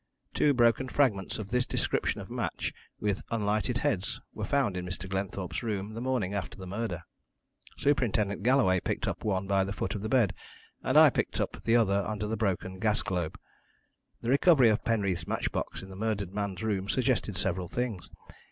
[0.33, 5.07] Two broken fragments of this description of match, with unlighted heads, were found in Mr.
[5.07, 7.03] Glenthorpe's room the morning after the murder.
[7.77, 10.33] Superintendent Galloway picked up one by the foot of the bed,
[10.81, 13.37] and I picked up the other under the broken gas globe.
[14.21, 18.09] The recovery of Penreath's match box in the murdered man's room suggested several things.